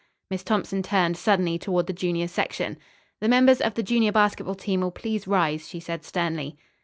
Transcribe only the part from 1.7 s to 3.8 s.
the junior section. "The members of